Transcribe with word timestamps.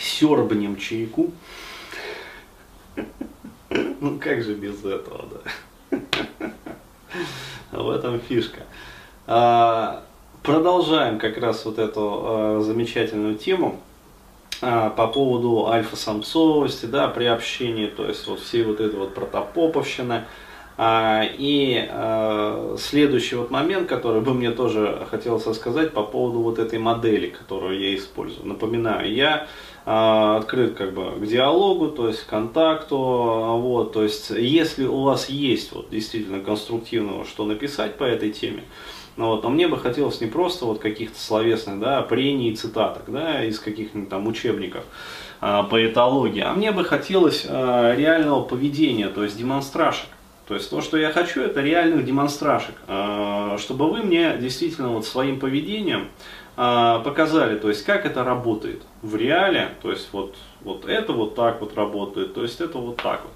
сербнем 0.00 0.76
чайку. 0.76 1.32
Ну 4.00 4.18
как 4.18 4.42
же 4.42 4.54
без 4.54 4.84
этого, 4.84 5.24
да? 5.30 6.50
В 7.72 7.90
этом 7.90 8.20
фишка. 8.20 8.60
А, 9.26 10.04
продолжаем 10.42 11.18
как 11.18 11.36
раз 11.38 11.64
вот 11.64 11.78
эту 11.78 12.00
а, 12.00 12.60
замечательную 12.60 13.36
тему 13.36 13.80
а, 14.62 14.90
по 14.90 15.08
поводу 15.08 15.66
альфа-самцовости, 15.66 16.86
да, 16.86 17.08
при 17.08 17.24
общении, 17.24 17.86
то 17.86 18.06
есть 18.06 18.26
вот 18.26 18.40
всей 18.40 18.62
вот 18.62 18.80
этой 18.80 18.98
вот 18.98 19.14
протопоповщины. 19.14 20.24
И 20.78 21.88
следующий 22.78 23.36
вот 23.36 23.50
момент, 23.50 23.88
который 23.88 24.20
бы 24.20 24.34
мне 24.34 24.50
тоже 24.50 25.06
хотелось 25.10 25.46
рассказать 25.46 25.92
по 25.92 26.02
поводу 26.02 26.40
вот 26.40 26.58
этой 26.58 26.78
модели, 26.78 27.28
которую 27.28 27.80
я 27.80 27.96
использую. 27.96 28.46
Напоминаю, 28.46 29.10
я 29.10 29.46
а, 29.88 30.38
открыт 30.38 30.74
как 30.74 30.94
бы 30.94 31.12
к 31.12 31.26
диалогу, 31.26 31.86
то 31.86 32.08
есть 32.08 32.24
к 32.24 32.26
контакту, 32.26 32.96
вот, 32.96 33.92
то 33.92 34.02
есть 34.02 34.30
если 34.30 34.84
у 34.84 35.02
вас 35.02 35.28
есть 35.28 35.70
вот 35.70 35.90
действительно 35.90 36.40
конструктивного, 36.40 37.24
что 37.24 37.44
написать 37.44 37.96
по 37.96 38.02
этой 38.02 38.32
теме, 38.32 38.64
ну, 39.16 39.28
вот, 39.28 39.44
но 39.44 39.48
мне 39.48 39.68
бы 39.68 39.78
хотелось 39.78 40.20
не 40.20 40.26
просто 40.26 40.64
вот 40.64 40.80
каких-то 40.80 41.20
словесных, 41.20 41.78
да, 41.78 42.02
прений 42.02 42.50
и 42.50 42.56
цитаток, 42.56 43.04
да, 43.06 43.44
из 43.44 43.60
каких-нибудь 43.60 44.08
там 44.08 44.26
учебников 44.26 44.82
а, 45.40 45.62
по 45.62 45.86
этологии, 45.86 46.42
а 46.42 46.52
мне 46.52 46.72
бы 46.72 46.82
хотелось 46.82 47.46
а, 47.48 47.94
реального 47.94 48.42
поведения, 48.42 49.06
то 49.06 49.22
есть 49.22 49.38
демонстрашек. 49.38 50.08
То 50.46 50.54
есть 50.54 50.70
то, 50.70 50.80
что 50.80 50.96
я 50.96 51.10
хочу, 51.10 51.40
это 51.42 51.60
реальных 51.60 52.04
демонстрашек, 52.04 52.74
а, 52.86 53.56
чтобы 53.58 53.90
вы 53.90 54.02
мне 54.02 54.36
действительно 54.36 54.90
вот 54.90 55.04
своим 55.04 55.40
поведением 55.40 56.08
а, 56.56 57.00
показали, 57.00 57.58
то 57.58 57.68
есть 57.68 57.84
как 57.84 58.06
это 58.06 58.22
работает 58.22 58.82
в 59.02 59.16
реале, 59.16 59.70
то 59.82 59.90
есть 59.90 60.08
вот, 60.12 60.36
вот 60.62 60.86
это 60.86 61.12
вот 61.12 61.34
так 61.34 61.60
вот 61.60 61.76
работает, 61.76 62.34
то 62.34 62.42
есть 62.42 62.60
это 62.60 62.78
вот 62.78 62.96
так 62.98 63.22
вот. 63.24 63.32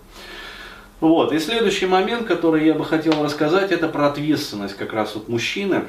Вот, 1.01 1.33
и 1.33 1.39
следующий 1.39 1.87
момент, 1.87 2.27
который 2.27 2.65
я 2.65 2.75
бы 2.75 2.85
хотел 2.85 3.25
рассказать, 3.25 3.73
это 3.73 3.89
про 3.89 4.09
ответственность 4.09 4.77
как 4.77 4.93
раз 4.93 5.15
вот 5.15 5.29
мужчины 5.29 5.87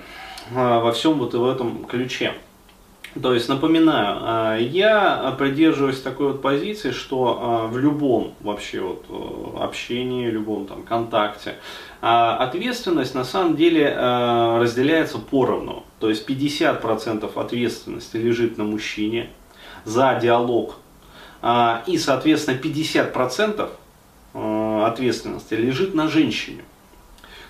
а, 0.55 0.79
во 0.79 0.91
всем 0.91 1.19
вот 1.19 1.33
в 1.35 1.47
этом 1.47 1.85
ключе. 1.85 2.33
То 3.19 3.33
есть, 3.33 3.49
напоминаю, 3.49 4.17
а, 4.21 4.57
я 4.57 5.35
придерживаюсь 5.37 5.99
такой 5.99 6.27
вот 6.27 6.41
позиции, 6.41 6.91
что 6.91 7.67
в 7.69 7.77
любом 7.77 8.35
вообще 8.39 8.79
вот 8.79 9.05
э, 9.09 9.63
общении, 9.63 10.29
любом 10.29 10.65
там 10.65 10.83
контакте, 10.83 11.55
ответственность 11.99 13.13
на 13.13 13.23
самом 13.25 13.55
деле 13.55 13.93
разделяется 13.93 15.19
поровну. 15.19 15.83
То 15.99 16.09
есть 16.09 16.27
50% 16.27 17.31
ответственности 17.39 18.17
лежит 18.17 18.57
на 18.57 18.63
мужчине 18.63 19.29
за 19.85 20.17
диалог. 20.21 20.77
А, 21.41 21.83
и, 21.87 21.97
соответственно, 21.97 22.57
50% 22.57 23.69
а, 24.33 24.87
ответственности 24.87 25.55
лежит 25.55 25.93
на 25.93 26.07
женщине. 26.07 26.63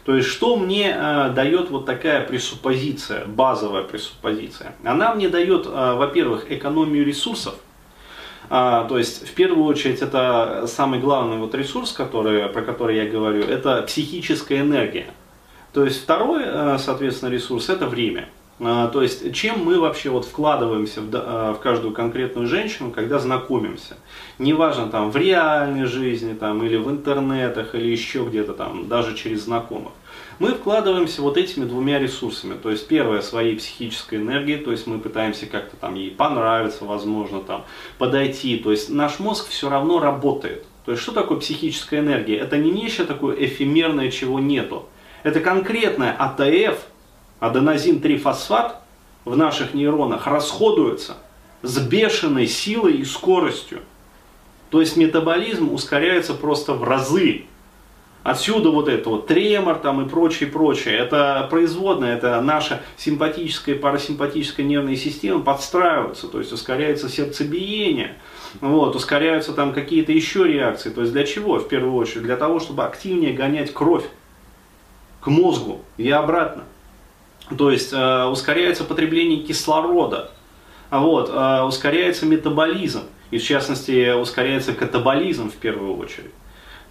То 0.06 0.16
есть, 0.16 0.28
что 0.30 0.56
мне 0.56 0.96
э, 0.98 1.30
дает 1.36 1.70
вот 1.70 1.86
такая 1.86 2.26
пресуппозиция, 2.26 3.26
базовая 3.26 3.84
пресуппозиция? 3.84 4.74
Она 4.84 5.14
мне 5.14 5.30
дает, 5.30 5.68
э, 5.68 5.94
во-первых, 5.94 6.52
экономию 6.52 7.06
ресурсов. 7.06 7.56
А, 8.50 8.86
то 8.86 8.98
есть, 8.98 9.28
в 9.28 9.34
первую 9.34 9.66
очередь, 9.66 10.02
это 10.02 10.66
самый 10.68 11.00
главный 11.00 11.38
вот 11.38 11.54
ресурс, 11.54 11.92
который, 11.94 12.50
про 12.50 12.64
который 12.64 12.98
я 12.98 13.10
говорю, 13.10 13.44
это 13.44 13.84
психическая 13.84 14.62
энергия. 14.62 15.08
То 15.72 15.86
есть, 15.86 16.04
второй, 16.04 16.44
э, 16.46 16.78
соответственно, 16.80 17.30
ресурс– 17.30 17.70
это 17.70 17.86
время. 17.86 18.28
А, 18.60 18.90
то 18.90 19.02
есть, 19.02 19.34
чем 19.34 19.64
мы 19.66 19.80
вообще 19.80 20.10
вот 20.10 20.26
вкладываемся 20.26 21.02
в, 21.02 21.10
а, 21.14 21.54
в 21.54 21.60
каждую 21.60 21.94
конкретную 21.94 22.48
женщину, 22.48 22.92
когда 22.92 23.18
знакомимся. 23.18 23.98
Неважно 24.38 24.88
там 24.88 25.10
в 25.10 25.18
реальной 25.18 25.86
жизни 25.86 26.34
там, 26.34 26.64
или 26.64 26.78
в 26.78 26.90
интернетах, 26.90 27.74
или 27.74 27.90
еще 27.90 28.24
где-то 28.24 28.54
там, 28.54 28.88
даже 28.88 29.16
через 29.16 29.46
знакомых. 29.46 29.94
Мы 30.38 30.50
вкладываемся 30.50 31.22
вот 31.22 31.38
этими 31.38 31.66
двумя 31.66 32.00
ресурсами. 32.00 32.56
То 32.56 32.70
есть, 32.70 32.88
первое, 32.88 33.22
своей 33.22 33.56
психической 33.56 34.20
энергией, 34.20 34.58
то 34.58 34.72
есть 34.72 34.88
мы 34.88 35.00
пытаемся 35.00 35.46
как-то 35.46 35.76
там 35.78 35.96
ей 35.96 36.12
понравиться, 36.12 36.86
возможно, 36.86 37.42
там, 37.42 37.66
подойти. 37.98 38.58
То 38.58 38.72
есть, 38.72 38.90
наш 38.90 39.20
мозг 39.20 39.50
все 39.50 39.70
равно 39.70 40.00
работает. 40.00 40.66
То 40.86 40.92
есть, 40.92 41.04
что 41.04 41.12
такое 41.12 41.40
психическая 41.40 42.00
энергия? 42.00 42.38
Это 42.38 42.58
не 42.58 42.72
нечто 42.72 43.06
такое 43.06 43.36
эфемерное, 43.36 44.10
чего 44.10 44.40
нету. 44.40 44.88
Это 45.24 45.40
конкретная 45.40 46.12
АТФ, 46.14 46.80
аденозин-3-фосфат 47.42 48.76
в 49.26 49.36
наших 49.36 49.74
нейронах 49.74 50.28
расходуется 50.28 51.18
с 51.62 51.78
бешеной 51.80 52.48
силой 52.48 52.94
и 52.94 53.06
скоростью. 53.06 53.82
То 54.70 54.80
есть 54.80 54.96
метаболизм 54.96 55.74
ускоряется 55.74 56.34
просто 56.34 56.74
в 56.74 56.84
разы. 56.84 57.46
Отсюда 58.24 58.70
вот 58.70 58.88
это 58.88 59.10
вот 59.10 59.28
тремор 59.28 59.80
там 59.80 60.06
и 60.06 60.08
прочее, 60.08 60.50
прочее. 60.50 60.96
Это 60.96 61.48
производная, 61.50 62.16
это 62.16 62.40
наша 62.42 62.84
симпатическая 62.96 63.76
и 63.76 63.78
парасимпатическая 63.80 64.64
нервная 64.64 64.96
система 64.96 65.42
подстраиваются, 65.42 66.28
то 66.28 66.38
есть 66.38 66.54
ускоряется 66.54 67.10
сердцебиение, 67.10 68.16
вот, 68.60 68.96
ускоряются 68.96 69.54
там 69.54 69.74
какие-то 69.74 70.12
еще 70.12 70.48
реакции. 70.48 70.92
То 70.92 71.02
есть 71.02 71.14
для 71.14 71.26
чего? 71.26 71.58
В 71.58 71.68
первую 71.68 71.96
очередь 71.96 72.24
для 72.24 72.38
того, 72.38 72.60
чтобы 72.60 72.86
активнее 72.86 73.34
гонять 73.34 73.74
кровь 73.74 74.06
к 75.20 75.28
мозгу 75.28 75.82
и 75.98 76.10
обратно. 76.12 76.64
То 77.58 77.72
есть 77.72 77.92
э, 77.94 78.26
ускоряется 78.26 78.84
потребление 78.84 79.42
кислорода, 79.42 80.32
вот, 80.90 81.30
э, 81.34 81.62
ускоряется 81.64 82.26
метаболизм, 82.26 83.04
и 83.30 83.38
в 83.38 83.44
частности 83.44 84.14
ускоряется 84.14 84.74
катаболизм 84.74 85.50
в 85.50 85.56
первую 85.56 85.98
очередь. 85.98 86.32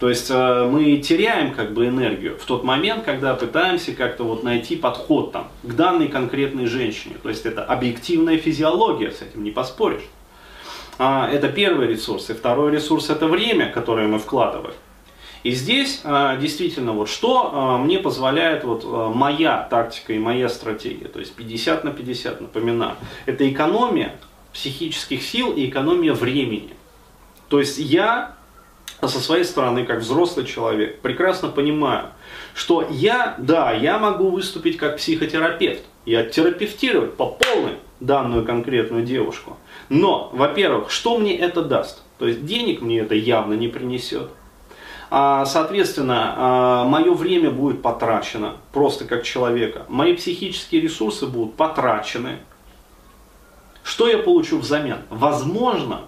То 0.01 0.09
есть 0.09 0.31
э, 0.31 0.69
мы 0.71 0.97
теряем 0.97 1.53
как 1.53 1.73
бы 1.73 1.85
энергию 1.85 2.35
в 2.37 2.45
тот 2.45 2.63
момент, 2.63 3.03
когда 3.03 3.35
пытаемся 3.35 3.93
как-то 3.93 4.23
вот 4.23 4.43
найти 4.43 4.75
подход 4.75 5.31
там, 5.31 5.47
к 5.61 5.75
данной 5.75 6.07
конкретной 6.07 6.65
женщине. 6.65 7.17
То 7.21 7.29
есть 7.29 7.45
это 7.45 7.63
объективная 7.63 8.37
физиология, 8.37 9.11
с 9.11 9.21
этим 9.21 9.43
не 9.43 9.51
поспоришь. 9.51 10.01
А, 10.97 11.29
это 11.31 11.49
первый 11.49 11.87
ресурс. 11.87 12.31
И 12.31 12.33
второй 12.33 12.71
ресурс 12.71 13.11
это 13.11 13.27
время, 13.27 13.71
которое 13.71 14.07
мы 14.07 14.17
вкладываем. 14.17 14.73
И 15.43 15.51
здесь 15.51 16.01
а, 16.03 16.37
действительно 16.37 16.93
вот 16.93 17.09
что 17.09 17.51
а, 17.51 17.77
мне 17.77 17.99
позволяет 17.99 18.63
вот 18.63 18.83
а, 18.85 19.09
моя 19.09 19.67
тактика 19.69 20.13
и 20.13 20.19
моя 20.19 20.49
стратегия, 20.49 21.07
то 21.07 21.19
есть 21.19 21.33
50 21.35 21.83
на 21.83 21.91
50, 21.91 22.41
напоминаю, 22.41 22.95
это 23.25 23.49
экономия 23.49 24.19
психических 24.53 25.23
сил 25.23 25.51
и 25.53 25.67
экономия 25.67 26.13
времени. 26.13 26.75
То 27.49 27.59
есть 27.59 27.79
я 27.79 28.35
со 29.01 29.19
своей 29.19 29.43
стороны, 29.45 29.85
как 29.85 29.99
взрослый 29.99 30.45
человек, 30.45 30.99
прекрасно 30.99 31.49
понимаю, 31.49 32.09
что 32.53 32.87
я, 32.91 33.35
да, 33.39 33.71
я 33.71 33.97
могу 33.97 34.29
выступить 34.29 34.77
как 34.77 34.97
психотерапевт 34.97 35.83
и 36.05 36.13
оттерапевтировать 36.13 37.15
по 37.15 37.27
полной 37.27 37.77
данную 37.99 38.45
конкретную 38.45 39.03
девушку. 39.03 39.57
Но, 39.89 40.29
во-первых, 40.33 40.91
что 40.91 41.17
мне 41.17 41.35
это 41.37 41.63
даст? 41.63 42.03
То 42.19 42.27
есть 42.27 42.45
денег 42.45 42.81
мне 42.81 42.99
это 42.99 43.15
явно 43.15 43.53
не 43.53 43.67
принесет. 43.67 44.29
А, 45.13 45.45
соответственно, 45.45 46.33
а, 46.37 46.85
мое 46.85 47.13
время 47.13 47.51
будет 47.51 47.81
потрачено 47.81 48.55
просто 48.71 49.03
как 49.03 49.23
человека. 49.23 49.85
Мои 49.89 50.15
психические 50.15 50.79
ресурсы 50.79 51.27
будут 51.27 51.55
потрачены. 51.55 52.39
Что 53.83 54.07
я 54.07 54.19
получу 54.19 54.57
взамен? 54.57 55.01
Возможно, 55.09 56.05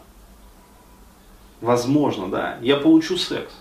возможно, 1.60 2.30
да, 2.30 2.58
я 2.62 2.78
получу 2.78 3.18
секс. 3.18 3.54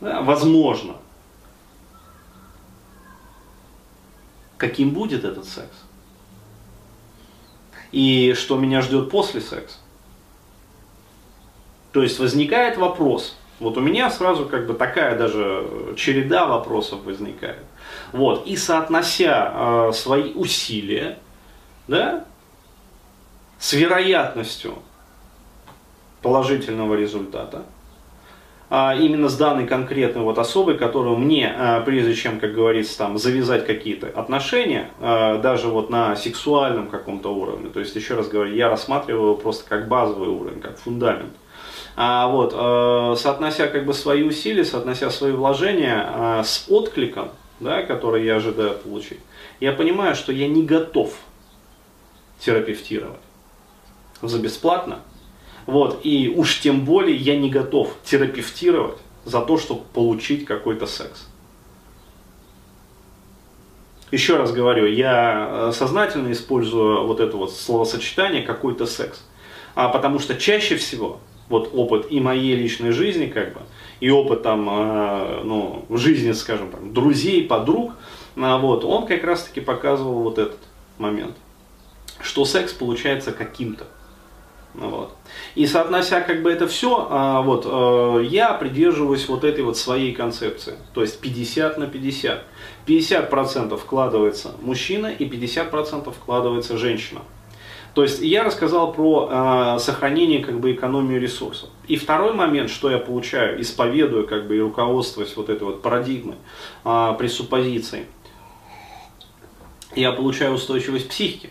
Да, 0.00 0.22
возможно. 0.22 0.96
Каким 4.56 4.90
будет 4.90 5.24
этот 5.24 5.44
секс? 5.44 5.76
И 7.92 8.34
что 8.34 8.58
меня 8.58 8.82
ждет 8.82 9.08
после 9.08 9.40
секса? 9.40 9.76
То 11.92 12.02
есть 12.02 12.18
возникает 12.18 12.76
вопрос, 12.76 13.36
вот 13.60 13.76
у 13.76 13.80
меня 13.80 14.10
сразу 14.10 14.46
как 14.46 14.66
бы 14.66 14.74
такая 14.74 15.16
даже 15.16 15.94
череда 15.96 16.46
вопросов 16.46 17.04
возникает. 17.04 17.64
Вот. 18.12 18.46
И 18.46 18.56
соотнося 18.56 19.52
э, 19.52 19.92
свои 19.92 20.32
усилия 20.32 21.18
да, 21.86 22.24
с 23.58 23.72
вероятностью 23.74 24.78
положительного 26.22 26.94
результата, 26.94 27.64
а 28.70 28.94
именно 28.94 29.28
с 29.28 29.36
данной 29.36 29.66
конкретной 29.66 30.22
вот 30.22 30.38
особой, 30.38 30.78
которую 30.78 31.16
мне, 31.16 31.52
а, 31.58 31.80
прежде 31.80 32.14
чем, 32.14 32.38
как 32.38 32.54
говорится, 32.54 32.96
там, 32.98 33.18
завязать 33.18 33.66
какие-то 33.66 34.06
отношения, 34.08 34.90
а, 35.00 35.38
даже 35.38 35.68
вот 35.68 35.90
на 35.90 36.14
сексуальном 36.14 36.88
каком-то 36.88 37.34
уровне, 37.34 37.68
то 37.68 37.80
есть, 37.80 37.96
еще 37.96 38.14
раз 38.14 38.28
говорю, 38.28 38.54
я 38.54 38.68
рассматриваю 38.68 39.30
его 39.30 39.34
просто 39.34 39.68
как 39.68 39.88
базовый 39.88 40.28
уровень, 40.28 40.60
как 40.60 40.78
фундамент, 40.78 41.34
а, 41.96 42.28
вот, 42.28 42.54
э, 42.54 43.16
соотнося 43.18 43.66
как 43.66 43.84
бы 43.84 43.94
свои 43.94 44.22
усилия, 44.22 44.64
соотнося 44.64 45.10
свои 45.10 45.32
вложения 45.32 46.08
э, 46.08 46.42
с 46.44 46.66
откликом, 46.68 47.30
да, 47.58 47.82
который 47.82 48.24
я 48.24 48.36
ожидаю 48.36 48.74
получить, 48.78 49.20
я 49.60 49.72
понимаю, 49.72 50.14
что 50.14 50.32
я 50.32 50.48
не 50.48 50.64
готов 50.64 51.14
терапевтировать 52.38 53.20
за 54.22 54.38
бесплатно 54.38 55.00
Вот, 55.66 56.00
и 56.04 56.28
уж 56.28 56.60
тем 56.60 56.84
более 56.84 57.16
я 57.16 57.36
не 57.36 57.50
готов 57.50 57.94
терапевтировать 58.04 58.98
за 59.24 59.40
то, 59.40 59.58
чтобы 59.58 59.82
получить 59.92 60.44
какой-то 60.46 60.86
секс. 60.86 61.26
Еще 64.10 64.36
раз 64.36 64.52
говорю, 64.52 64.86
я 64.86 65.48
э, 65.48 65.72
сознательно 65.72 66.32
использую 66.32 67.06
вот 67.06 67.20
это 67.20 67.36
вот 67.36 67.52
словосочетание 67.52 68.42
какой-то 68.42 68.86
секс. 68.86 69.22
А 69.76 69.88
потому 69.88 70.18
что 70.18 70.34
чаще 70.34 70.76
всего 70.76 71.20
вот 71.50 71.70
опыт 71.74 72.06
и 72.10 72.20
моей 72.20 72.54
личной 72.54 72.92
жизни, 72.92 73.26
как 73.26 73.52
бы, 73.52 73.60
и 73.98 74.08
опыт 74.08 74.42
там, 74.42 74.68
э, 74.70 75.40
ну, 75.44 75.84
в 75.88 75.98
жизни, 75.98 76.32
скажем, 76.32 76.70
там, 76.70 76.94
друзей, 76.94 77.44
подруг, 77.46 77.92
э, 78.36 78.58
вот, 78.58 78.84
он 78.84 79.06
как 79.06 79.24
раз 79.24 79.42
таки 79.42 79.60
показывал 79.60 80.22
вот 80.22 80.38
этот 80.38 80.58
момент, 80.96 81.36
что 82.22 82.44
секс 82.44 82.72
получается 82.72 83.32
каким-то. 83.32 83.84
Вот. 84.74 85.12
И 85.56 85.66
соотнося 85.66 86.20
как 86.20 86.42
бы 86.42 86.52
это 86.52 86.68
все, 86.68 87.08
а, 87.10 87.42
вот, 87.42 87.66
э, 87.66 88.24
я 88.26 88.54
придерживаюсь 88.54 89.28
вот 89.28 89.42
этой 89.42 89.64
вот 89.64 89.76
своей 89.76 90.14
концепции. 90.14 90.74
То 90.94 91.02
есть 91.02 91.18
50 91.20 91.76
на 91.76 91.88
50. 91.88 92.44
50% 92.86 93.76
вкладывается 93.76 94.52
мужчина 94.62 95.08
и 95.08 95.28
50% 95.28 96.12
вкладывается 96.12 96.78
женщина. 96.78 97.22
То 97.94 98.02
есть 98.02 98.20
я 98.20 98.44
рассказал 98.44 98.92
про 98.92 99.28
э, 99.76 99.78
сохранение 99.80 100.44
как 100.44 100.60
бы 100.60 100.72
экономию 100.72 101.20
ресурсов. 101.20 101.70
И 101.88 101.96
второй 101.96 102.34
момент, 102.34 102.70
что 102.70 102.90
я 102.90 102.98
получаю, 102.98 103.60
исповедую 103.60 104.26
как 104.26 104.46
бы 104.46 104.56
и 104.56 104.60
руководствуясь 104.60 105.36
вот 105.36 105.48
этой 105.48 105.64
вот 105.64 105.82
парадигмой, 105.82 106.36
э, 106.84 107.14
пресуппозицией, 107.18 108.06
я 109.96 110.12
получаю 110.12 110.54
устойчивость 110.54 111.08
психики. 111.08 111.50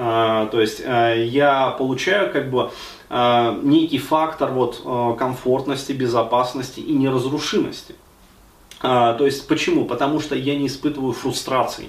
А, 0.00 0.46
то 0.46 0.60
есть 0.60 0.80
э, 0.84 1.24
я 1.26 1.70
получаю 1.70 2.32
как 2.32 2.50
бы 2.50 2.70
э, 3.10 3.60
некий 3.64 3.98
фактор 3.98 4.52
вот 4.52 4.80
э, 4.84 5.16
комфортности, 5.18 5.92
безопасности 5.92 6.78
и 6.78 6.92
неразрушимости. 6.92 7.96
А, 8.80 9.14
то 9.14 9.26
есть 9.26 9.48
почему? 9.48 9.86
Потому 9.86 10.20
что 10.20 10.36
я 10.36 10.56
не 10.56 10.68
испытываю 10.68 11.12
фрустрации 11.12 11.88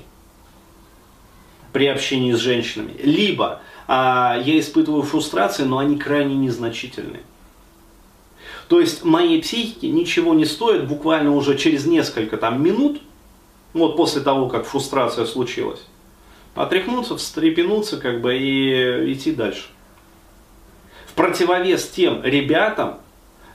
при 1.73 1.87
общении 1.87 2.33
с 2.33 2.39
женщинами. 2.39 2.93
Либо 3.01 3.61
а, 3.87 4.39
я 4.43 4.59
испытываю 4.59 5.03
фрустрации, 5.03 5.63
но 5.63 5.79
они 5.79 5.97
крайне 5.97 6.35
незначительные. 6.35 7.21
То 8.67 8.79
есть 8.79 9.03
моей 9.03 9.41
психике 9.41 9.89
ничего 9.89 10.35
не 10.35 10.45
стоит 10.45 10.87
буквально 10.87 11.35
уже 11.35 11.57
через 11.57 11.85
несколько 11.85 12.37
там 12.37 12.61
минут, 12.61 13.01
вот 13.73 13.97
после 13.97 14.21
того, 14.21 14.47
как 14.47 14.65
фрустрация 14.65 15.25
случилась, 15.25 15.81
отряхнуться, 16.53 17.17
встрепенуться 17.17 17.97
как 17.97 18.21
бы 18.21 18.37
и 18.37 19.11
идти 19.13 19.31
дальше. 19.31 19.69
В 21.07 21.13
противовес 21.13 21.89
тем 21.89 22.23
ребятам, 22.23 22.99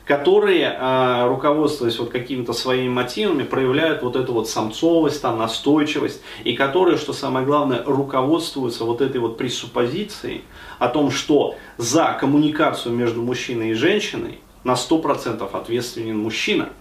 которые, 0.05 0.77
а, 0.79 1.27
руководствуясь 1.29 1.99
вот 1.99 2.11
какими-то 2.11 2.53
своими 2.53 2.89
мотивами, 2.89 3.43
проявляют 3.43 4.03
вот 4.03 4.17
эту 4.17 4.33
вот 4.33 4.49
самцовость, 4.49 5.23
там, 5.23 5.39
настойчивость, 5.39 6.23
и 6.45 6.55
которые, 6.55 6.99
что 6.99 7.13
самое 7.13 7.47
главное, 7.47 7.83
руководствуются 7.85 8.85
вот 8.85 9.01
этой 9.01 9.21
вот 9.21 9.39
пресуппозицией 9.39 10.45
о 10.79 10.89
том, 10.89 11.11
что 11.11 11.57
за 11.79 12.17
коммуникацию 12.21 12.95
между 12.95 13.23
мужчиной 13.23 13.71
и 13.71 13.75
женщиной 13.75 14.41
на 14.63 14.75
100% 14.75 15.49
ответственен 15.55 16.19
мужчина– 16.19 16.69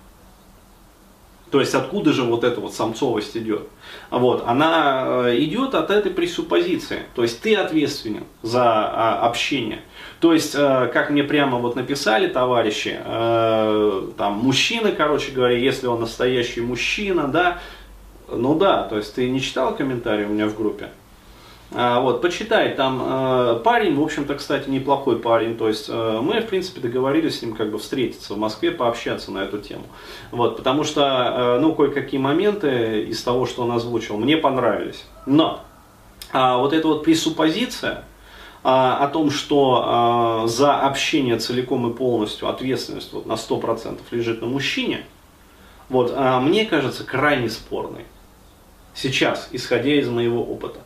то 1.53 1.59
есть 1.59 1.75
откуда 1.75 2.13
же 2.13 2.23
вот 2.23 2.43
эта 2.43 2.59
вот 2.59 2.73
самцовость 2.73 3.37
идет? 3.37 3.67
Вот, 4.09 4.43
она 4.47 5.27
э, 5.27 5.35
идет 5.37 5.75
от 5.75 5.91
этой 5.91 6.11
пресуппозиции. 6.11 7.03
То 7.13 7.21
есть 7.21 7.41
ты 7.41 7.53
ответственен 7.53 8.23
за 8.41 8.63
а, 8.63 9.27
общение. 9.27 9.81
То 10.19 10.33
есть, 10.33 10.55
э, 10.55 10.89
как 10.91 11.11
мне 11.11 11.23
прямо 11.23 11.59
вот 11.59 11.75
написали 11.75 12.25
товарищи, 12.25 12.99
э, 12.99 14.07
там 14.17 14.33
мужчина, 14.39 14.93
короче 14.93 15.31
говоря, 15.31 15.55
если 15.55 15.85
он 15.85 15.99
настоящий 15.99 16.61
мужчина, 16.61 17.27
да, 17.27 17.59
ну 18.27 18.55
да, 18.55 18.81
то 18.81 18.97
есть 18.97 19.13
ты 19.13 19.29
не 19.29 19.39
читал 19.39 19.75
комментарии 19.75 20.25
у 20.25 20.29
меня 20.29 20.47
в 20.47 20.57
группе? 20.57 20.89
А, 21.75 22.01
вот, 22.01 22.21
почитай, 22.21 22.75
там 22.75 23.01
э, 23.03 23.61
парень, 23.63 23.95
в 23.95 24.03
общем-то, 24.03 24.35
кстати, 24.35 24.69
неплохой 24.69 25.17
парень, 25.17 25.57
то 25.57 25.67
есть 25.67 25.89
э, 25.89 26.19
мы, 26.21 26.41
в 26.41 26.45
принципе, 26.45 26.79
договорились 26.81 27.39
с 27.39 27.41
ним 27.41 27.55
как 27.55 27.71
бы 27.71 27.79
встретиться 27.79 28.35
в 28.35 28.37
Москве, 28.37 28.69
пообщаться 28.69 29.31
на 29.31 29.39
эту 29.39 29.57
тему. 29.57 29.85
Вот, 30.29 30.57
потому 30.57 30.83
что, 30.83 31.01
э, 31.01 31.59
ну, 31.59 31.73
кое-какие 31.73 32.19
моменты 32.19 33.01
из 33.05 33.23
того, 33.23 33.47
что 33.47 33.63
он 33.63 33.71
озвучил, 33.71 34.17
мне 34.17 34.37
понравились. 34.37 35.03
Но 35.25 35.61
э, 36.31 36.57
вот 36.57 36.73
эта 36.73 36.87
вот 36.87 37.03
пресуппозиция, 37.03 37.93
э, 37.93 38.03
о 38.63 39.07
том, 39.07 39.31
что 39.31 40.43
э, 40.45 40.47
за 40.49 40.79
общение 40.79 41.39
целиком 41.39 41.89
и 41.89 41.93
полностью 41.95 42.49
ответственность 42.49 43.11
вот 43.13 43.25
на 43.25 43.33
100% 43.33 43.99
лежит 44.11 44.41
на 44.41 44.47
мужчине, 44.47 45.05
вот, 45.89 46.13
э, 46.15 46.39
мне 46.39 46.65
кажется 46.65 47.03
крайне 47.03 47.49
спорной. 47.49 48.05
Сейчас, 48.93 49.49
исходя 49.51 49.95
из 49.95 50.07
моего 50.07 50.43
опыта 50.43 50.81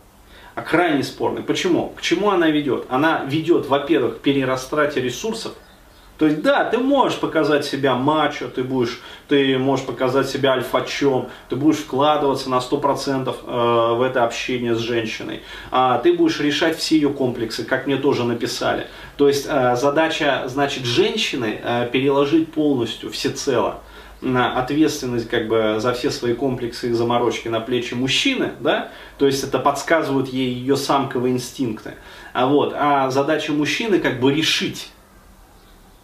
а 0.58 0.64
крайне 0.64 1.04
спорной. 1.04 1.44
Почему? 1.44 1.94
К 1.96 2.02
чему 2.02 2.32
она 2.32 2.50
ведет? 2.50 2.86
Она 2.90 3.24
ведет, 3.26 3.68
во-первых, 3.68 4.18
к 4.18 4.22
перерастрате 4.22 5.00
ресурсов. 5.00 5.54
То 6.18 6.26
есть, 6.26 6.42
да, 6.42 6.66
ты 6.66 6.80
можешь 6.80 7.20
показать 7.20 7.64
себя 7.64 7.94
мачо, 7.94 8.48
ты, 8.48 8.64
будешь, 8.64 9.00
ты 9.28 9.60
можешь 9.60 9.86
показать 9.86 10.28
себя 10.28 10.54
альфачом, 10.54 11.30
ты 11.50 11.56
будешь 11.56 11.78
вкладываться 11.78 12.50
на 12.50 12.58
100% 12.58 13.36
э, 13.46 13.96
в 13.98 14.02
это 14.02 14.24
общение 14.24 14.74
с 14.74 14.80
женщиной, 14.80 15.44
а 15.70 16.00
ты 16.00 16.14
будешь 16.14 16.40
решать 16.40 16.76
все 16.76 16.96
ее 16.96 17.10
комплексы, 17.10 17.64
как 17.64 17.86
мне 17.86 17.98
тоже 17.98 18.24
написали. 18.24 18.88
То 19.16 19.28
есть, 19.28 19.46
э, 19.48 19.76
задача, 19.76 20.46
значит, 20.48 20.86
женщины 20.86 21.62
э, 21.64 21.88
переложить 21.92 22.52
полностью, 22.52 23.12
всецело 23.12 23.82
ответственность 24.22 25.30
как 25.30 25.48
бы 25.48 25.78
за 25.80 25.94
все 25.94 26.10
свои 26.10 26.34
комплексы 26.34 26.90
и 26.90 26.94
заморочки 26.94 27.48
на 27.48 27.60
плечи 27.60 27.94
мужчины, 27.94 28.52
да, 28.60 28.90
то 29.18 29.26
есть 29.26 29.44
это 29.44 29.60
подсказывают 29.60 30.30
ей 30.30 30.52
ее 30.54 30.76
самковые 30.76 31.34
инстинкты. 31.34 31.96
А, 32.34 32.48
вот, 32.48 32.74
а 32.76 33.12
задача 33.12 33.54
мужчины 33.54 34.00
как 34.00 34.20
бы 34.20 34.34
решить 34.34 34.90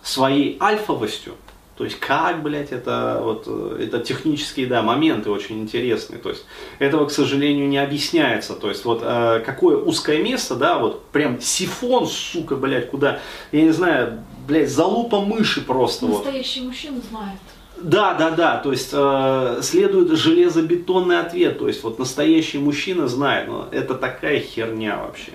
своей 0.04 0.58
альфовостью, 0.62 1.34
то 1.76 1.86
есть 1.86 2.00
как, 2.00 2.44
блядь, 2.44 2.72
это 2.72 3.20
вот 3.24 3.48
это 3.48 4.00
технические, 4.00 4.68
да, 4.68 4.84
моменты 4.84 5.32
очень 5.32 5.60
интересные. 5.60 6.20
То 6.20 6.30
есть 6.30 6.46
этого, 6.78 7.08
к 7.08 7.12
сожалению, 7.12 7.68
не 7.68 7.80
объясняется. 7.80 8.54
То 8.54 8.70
есть 8.70 8.86
вот 8.86 9.02
э, 9.04 9.42
какое 9.44 9.78
узкое 9.78 10.22
место, 10.22 10.56
да, 10.56 10.78
вот 10.78 11.06
прям 11.08 11.42
сифон, 11.42 12.06
сука, 12.06 12.56
блядь, 12.56 12.92
куда, 12.92 13.20
я 13.52 13.64
не 13.64 13.72
знаю, 13.72 14.24
блядь, 14.48 14.70
залупа 14.70 15.22
мыши 15.22 15.62
просто. 15.62 16.06
Настоящий 16.06 16.60
вот. 16.60 16.68
мужчина 16.68 17.02
знает. 17.10 17.40
Да, 17.84 18.14
да, 18.14 18.32
да, 18.32 18.58
то 18.60 18.72
есть 18.72 18.92
э, 18.94 19.60
следует 19.62 20.18
железобетонный 20.18 21.20
ответ, 21.20 21.60
то 21.60 21.68
есть 21.68 21.84
вот 21.84 22.00
настоящий 22.00 22.58
мужчина 22.58 23.10
знает, 23.10 23.50
но 23.50 23.68
это 23.72 23.96
такая 23.96 24.40
херня 24.40 24.98
вообще. 24.98 25.34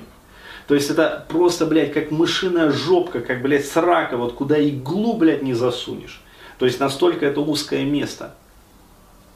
То 0.66 0.74
есть 0.74 0.88
это 0.88 1.26
просто, 1.28 1.66
блядь, 1.66 1.92
как 1.92 2.10
мышиная 2.10 2.70
жопка, 2.72 3.20
как, 3.20 3.42
блядь, 3.42 3.66
срака, 3.66 4.16
вот 4.16 4.32
куда 4.32 4.56
иглу, 4.56 5.12
блядь, 5.18 5.42
не 5.42 5.52
засунешь. 5.52 6.22
То 6.58 6.64
есть 6.64 6.80
настолько 6.80 7.26
это 7.26 7.40
узкое 7.40 7.84
место. 7.84 8.34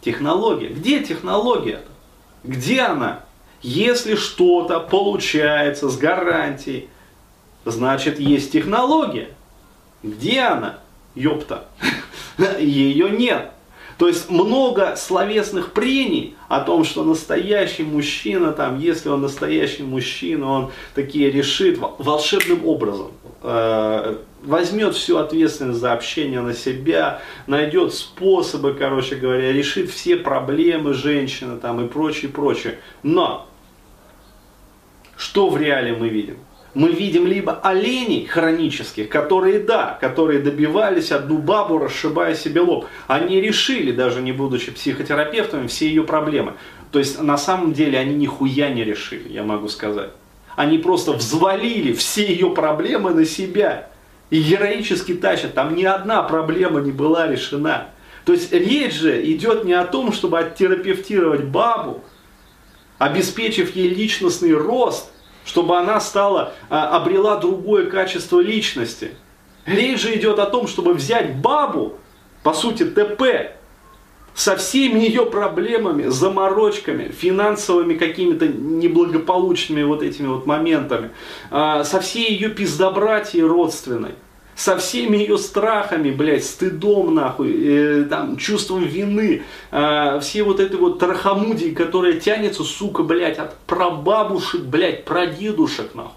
Технология. 0.00 0.69
Где 0.69 1.00
технология-то? 1.00 1.90
Где 2.45 2.81
она? 2.81 3.21
Если 3.61 4.14
что-то 4.14 4.81
получается 4.81 5.90
с 5.90 5.99
гарантией, 5.99 6.88
значит 7.66 8.19
есть 8.19 8.52
технология. 8.52 9.28
Где 10.02 10.40
она? 10.40 10.78
Ёпта. 11.14 11.69
Ее 12.59 13.11
нет. 13.11 13.51
То 13.99 14.09
есть 14.09 14.31
много 14.31 14.97
словесных 14.97 15.73
прений 15.73 16.35
о 16.49 16.61
том, 16.61 16.85
что 16.85 17.05
настоящий 17.05 17.85
мужчина, 17.85 18.53
там, 18.53 18.79
если 18.79 19.09
он 19.09 19.21
настоящий 19.23 19.85
мужчина, 19.85 20.51
он 20.51 20.73
такие 20.95 21.31
решит 21.31 21.79
волшебным 21.99 22.67
образом. 22.67 23.12
Э, 23.43 24.17
возьмет 24.43 24.95
всю 24.95 25.19
ответственность 25.19 25.79
за 25.79 25.93
общение 25.93 26.41
на 26.41 26.55
себя, 26.55 27.21
найдет 27.47 27.95
способы, 27.95 28.75
короче 28.75 29.17
говоря, 29.17 29.53
решит 29.53 29.91
все 29.91 30.17
проблемы 30.17 30.95
женщины 30.95 31.59
там, 31.59 31.85
и 31.85 31.89
прочее, 31.89 32.31
прочее. 32.31 32.79
Но 33.03 33.47
что 35.17 35.49
в 35.49 35.57
реале 35.57 35.95
мы 35.95 36.09
видим? 36.09 36.39
Мы 36.75 36.91
видим 36.91 37.26
либо 37.26 37.61
оленей 37.62 38.26
хронических, 38.26 39.09
которые, 39.09 39.61
да, 39.61 39.99
которые 40.00 40.41
добивались 40.41 41.12
одну 41.12 41.38
бабу, 41.38 41.79
расшибая 41.79 42.35
себе 42.35 42.62
лоб. 42.62 42.87
Они 43.07 43.41
решили, 43.41 43.93
даже 43.93 44.23
не 44.23 44.33
будучи 44.33 44.71
психотерапевтами, 44.71 45.67
все 45.67 45.87
ее 45.87 46.05
проблемы. 46.05 46.55
То 46.91 46.99
есть 46.99 47.21
на 47.21 47.37
самом 47.37 47.75
деле 47.75 47.99
они 47.99 48.14
нихуя 48.14 48.71
не 48.71 48.85
решили, 48.85 49.29
я 49.29 49.43
могу 49.43 49.69
сказать. 49.69 50.11
Они 50.57 50.79
просто 50.79 51.12
взвалили 51.12 51.93
все 51.93 52.26
ее 52.26 52.50
проблемы 52.50 53.12
на 53.12 53.25
себя. 53.26 53.88
И 54.31 54.41
героически 54.41 55.14
тащат. 55.14 55.52
Там 55.52 55.75
ни 55.75 55.85
одна 55.85 56.23
проблема 56.23 56.81
не 56.81 56.91
была 56.91 57.26
решена. 57.26 57.88
То 58.25 58.33
есть 58.33 58.50
речь 58.50 58.95
же 58.95 59.23
идет 59.31 59.64
не 59.64 59.75
о 59.75 59.85
том, 59.85 60.12
чтобы 60.12 60.38
оттерапевтировать 60.38 61.45
бабу, 61.45 62.02
обеспечив 62.97 63.76
ей 63.76 63.91
личностный 63.91 64.55
рост– 64.55 65.11
чтобы 65.45 65.79
она 65.79 66.01
стала, 66.01 66.55
а, 66.69 66.97
обрела 66.97 67.37
другое 67.37 67.91
качество 67.91 68.41
личности. 68.41 69.13
Речь 69.67 70.01
же 70.01 70.15
идет 70.17 70.39
о 70.39 70.47
том, 70.47 70.67
чтобы 70.67 70.95
взять 70.95 71.37
бабу, 71.37 71.99
по 72.43 72.53
сути 72.53 72.85
ТП, 72.85 73.55
со 74.35 74.57
всеми 74.57 75.01
ее 75.01 75.27
проблемами, 75.27 76.05
заморочками, 76.09 77.09
финансовыми 77.09 77.95
какими-то 77.95 78.49
неблагополучными 78.49 79.83
вот 79.83 80.03
этими 80.03 80.27
вот 80.27 80.47
моментами, 80.47 81.11
а, 81.51 81.85
со 81.85 82.01
всей 82.01 82.33
ее 82.33 82.49
пиздобратьей 82.49 83.43
родственной, 83.43 84.15
со 84.54 84.76
всеми 84.76 85.16
ее 85.16 85.38
страхами, 85.38 86.11
блядь, 86.11 86.44
стыдом, 86.44 87.14
нахуй, 87.14 87.52
э, 87.52 88.04
там, 88.04 88.37
чувством 88.37 88.85
вины, 88.85 89.42
э, 89.71 90.21
все 90.21 90.42
вот 90.42 90.61
этой 90.61 90.76
вот 90.76 90.99
трахамудии, 90.99 91.71
которая 91.71 92.21
тянется, 92.21 92.62
сука, 92.62 93.02
блядь, 93.02 93.38
от 93.38 93.56
прабабушек, 93.61 94.62
блядь, 94.62 95.04
прадедушек, 95.04 95.94
нахуй. 95.94 96.12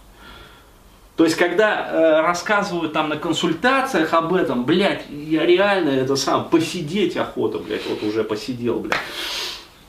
То 1.15 1.23
есть, 1.23 1.37
когда 1.37 1.87
э, 1.89 2.21
рассказывают 2.21 2.91
там 2.91 3.07
на 3.07 3.15
консультациях 3.15 4.13
об 4.13 4.33
этом, 4.33 4.65
блядь, 4.65 5.05
я 5.09 5.45
реально 5.45 5.89
это 5.89 6.17
сам, 6.17 6.49
посидеть 6.49 7.15
охота, 7.15 7.59
блядь, 7.59 7.87
вот 7.89 8.03
уже 8.03 8.25
посидел, 8.25 8.79
блядь. 8.79 8.99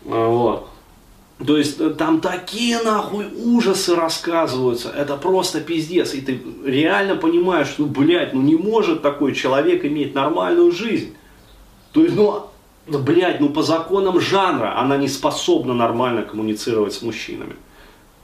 А, 0.09 0.29
вот. 0.29 0.69
То 1.45 1.59
есть 1.59 1.79
э, 1.81 1.91
там 1.91 2.21
такие 2.21 2.81
нахуй 2.81 3.27
ужасы 3.27 3.95
рассказываются, 3.95 4.91
это 4.91 5.17
просто 5.17 5.61
пиздец, 5.61 6.15
и 6.15 6.23
ты 6.23 6.41
реально 6.65 7.17
понимаешь, 7.17 7.69
что, 7.69 7.83
ну, 7.83 7.89
блядь, 7.89 8.33
ну 8.33 8.41
не 8.41 8.57
может 8.57 9.03
такой 9.03 9.35
человек 9.35 9.85
иметь 9.85 10.15
нормальную 10.15 10.73
жизнь. 10.73 11.15
То 11.93 12.03
есть, 12.03 12.17
ну, 12.17 12.47
да, 12.87 12.99
блядь, 12.99 13.41
ну 13.41 13.51
по 13.51 13.63
законам 13.63 14.19
жанра 14.19 14.79
она 14.79 14.97
не 14.97 15.09
способна 15.09 15.75
нормально 15.75 16.23
коммуницировать 16.23 16.95
с 16.95 17.03
мужчинами. 17.03 17.57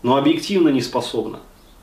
Но 0.02 0.16
объективно 0.16 0.70
не 0.70 0.80
способна. 0.80 1.40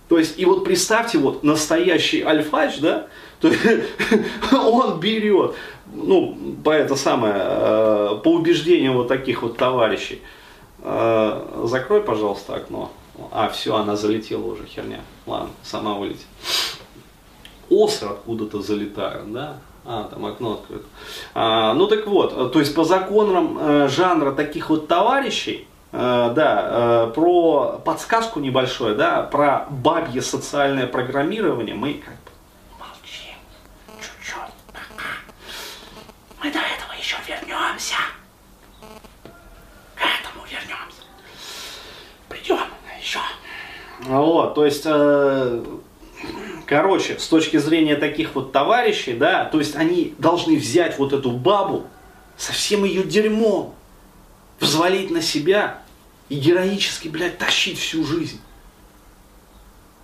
То 0.08 0.18
есть, 0.18 0.40
и 0.40 0.46
вот 0.46 0.64
представьте, 0.64 1.20
вот 1.20 1.44
настоящий 1.44 2.24
альфач, 2.24 2.80
да, 2.80 3.06
то 3.40 3.50
есть, 3.50 3.62
он 4.52 5.00
берет, 5.00 5.54
ну, 5.94 6.36
по 6.64 6.72
это 6.72 6.96
самое, 6.96 7.36
э, 7.38 8.20
по 8.24 8.34
убеждениям 8.34 8.96
вот 8.96 9.08
таких 9.08 9.44
вот 9.44 9.58
товарищей, 9.58 10.22
закрой, 10.84 12.02
пожалуйста, 12.02 12.56
окно. 12.56 12.92
А, 13.32 13.50
все, 13.50 13.76
она 13.76 13.96
залетела 13.96 14.46
уже, 14.46 14.66
херня. 14.66 15.02
Ладно, 15.26 15.50
сама 15.64 15.96
вылетит. 15.96 16.28
Осы 17.70 18.06
откуда-то 18.06 18.62
залетают, 18.62 19.32
да? 19.32 19.58
А, 19.86 20.06
там 20.06 20.26
окно 20.26 20.54
открыто. 20.54 20.86
А, 21.34 21.74
ну 21.74 21.88
так 21.88 22.08
вот, 22.08 22.54
то 22.54 22.60
есть 22.60 22.74
по 22.74 22.84
законам 22.84 23.58
э, 23.60 23.88
жанра 23.90 24.32
таких 24.32 24.70
вот 24.70 24.88
товарищей, 24.88 25.68
Э, 25.92 26.32
да, 26.36 27.08
э, 27.08 27.12
про 27.16 27.82
подсказку 27.84 28.40
небольшое, 28.40 28.94
да, 28.94 29.24
про 29.24 29.66
бабье 29.70 30.22
социальное 30.22 30.86
программирование 30.86 31.76
мы 31.76 31.96
как 31.96 32.14
бы 32.14 32.32
молчим 32.78 33.36
чуть-чуть 34.00 34.54
пока. 34.68 35.10
Мы 36.44 36.52
до 36.52 36.60
этого 36.60 36.94
еще 36.94 37.18
вернемся. 37.28 37.96
К 39.96 40.02
этому 40.02 40.46
вернемся. 40.46 41.02
Придем 42.28 42.60
еще. 43.02 43.20
Вот, 44.10 44.56
то 44.56 44.66
есть, 44.66 44.82
э, 44.86 45.63
короче, 46.66 47.20
с 47.20 47.28
точки 47.28 47.58
зрения 47.58 47.96
таких 47.96 48.34
вот 48.34 48.51
товарищей, 48.51 49.13
да, 49.13 49.46
то 49.46 49.60
есть 49.60 49.75
они 49.75 50.16
должны 50.18 50.58
взять 50.58 50.98
вот 50.98 51.13
эту 51.13 51.30
бабу 51.30 51.86
со 52.36 52.51
всем 52.51 52.86
ее 52.86 53.04
дерьмом, 53.04 53.75
взвалить 54.60 55.12
на 55.12 55.22
себя 55.22 55.84
и 56.28 56.39
героически, 56.39 57.08
блядь, 57.08 57.38
тащить 57.38 57.78
всю 57.78 58.04
жизнь. 58.04 58.42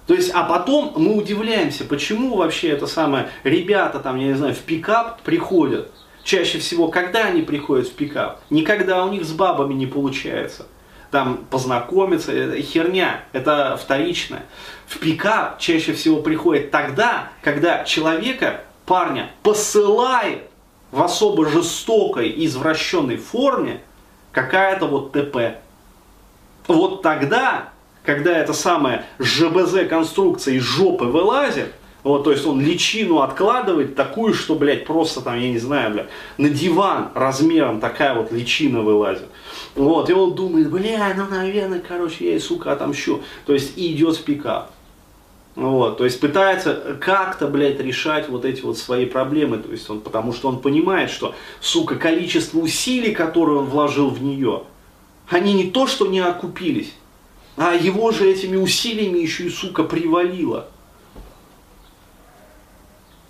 То 0.06 0.14
есть, 0.14 0.30
а 0.36 0.44
потом 0.44 0.94
мы 0.98 1.16
удивляемся, 1.18 1.84
почему 1.84 2.36
вообще 2.36 2.70
это 2.70 2.86
самое, 2.86 3.30
ребята 3.44 4.00
там, 4.00 4.18
я 4.18 4.28
не 4.28 4.36
знаю, 4.36 4.54
в 4.54 4.60
пикап 4.60 5.24
приходят. 5.24 5.92
Чаще 6.24 6.60
всего, 6.60 6.90
когда 6.90 7.26
они 7.26 7.42
приходят 7.42 7.88
в 7.88 7.94
пикап? 7.94 8.40
Никогда 8.52 9.04
у 9.04 9.10
них 9.10 9.26
с 9.26 9.32
бабами 9.32 9.74
не 9.74 9.88
получается. 9.88 10.68
Там 11.16 11.46
познакомиться, 11.50 12.34
это 12.34 12.62
херня, 12.62 13.24
это 13.32 13.80
вторичное. 13.82 14.44
В 14.86 15.00
пикап 15.00 15.60
чаще 15.60 15.94
всего 15.94 16.22
приходит 16.22 16.72
тогда, 16.72 17.30
когда 17.42 17.86
человека, 17.86 18.66
парня, 18.86 19.32
посылает 19.42 20.42
в 20.92 21.02
особо 21.02 21.48
жестокой, 21.48 22.34
извращенной 22.46 23.16
форме 23.16 23.80
какая-то 24.34 24.88
вот 24.88 25.14
ТП. 25.14 25.56
Вот 26.68 27.02
тогда, 27.02 27.70
когда 28.04 28.38
эта 28.38 28.52
самая 28.52 29.06
ЖБЗ 29.18 29.88
конструкция 29.88 30.56
из 30.56 30.64
жопы 30.64 31.06
вылазит, 31.06 31.74
вот, 32.06 32.24
то 32.24 32.32
есть 32.32 32.46
он 32.46 32.62
личину 32.62 33.22
откладывает 33.22 33.96
такую, 33.96 34.36
что, 34.36 34.54
блядь, 34.54 34.86
просто 34.86 35.22
там, 35.22 35.40
я 35.40 35.50
не 35.50 35.58
знаю, 35.58 35.92
блядь, 35.92 36.10
на 36.38 36.50
диван 36.50 37.10
размером 37.16 37.80
такая 37.80 38.14
вот 38.14 38.32
личина 38.32 38.84
вылазит. 38.84 39.26
Вот, 39.74 40.08
и 40.12 40.14
он 40.14 40.36
думает, 40.36 40.70
бля, 40.70 41.16
ну, 41.18 41.26
наверное, 41.28 41.80
короче, 41.80 42.30
я 42.30 42.36
и, 42.36 42.40
сука, 42.40 42.74
отомщу. 42.74 43.24
То 43.48 43.54
есть 43.54 43.76
и 43.76 43.92
идет 43.92 44.18
в 44.18 44.24
пикап. 44.24 44.70
Вот, 45.56 45.98
то 45.98 46.06
есть 46.06 46.20
пытается 46.20 46.96
как-то, 47.02 47.48
блядь, 47.48 47.80
решать 47.80 48.30
вот 48.30 48.46
эти 48.46 48.62
вот 48.62 48.78
свои 48.78 49.08
проблемы, 49.08 49.58
то 49.58 49.72
есть 49.72 49.90
он, 49.90 50.00
потому 50.02 50.32
что 50.32 50.50
он 50.50 50.60
понимает, 50.60 51.10
что, 51.10 51.34
сука, 51.60 51.96
количество 51.96 52.60
усилий, 52.60 53.16
которые 53.16 53.62
он 53.62 53.66
вложил 53.66 54.12
в 54.12 54.22
нее, 54.22 54.62
они 55.28 55.56
не 55.56 55.72
то, 55.72 55.88
что 55.88 56.06
не 56.06 56.20
окупились, 56.20 56.94
а 57.58 57.74
его 57.74 58.12
же 58.12 58.30
этими 58.30 58.58
усилиями 58.58 59.18
еще 59.18 59.46
и, 59.46 59.50
сука, 59.50 59.84
привалило. 59.84 60.68